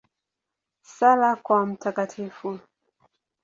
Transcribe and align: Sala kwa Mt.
Sala 0.93 1.31
kwa 1.45 1.59
Mt. 1.65 1.81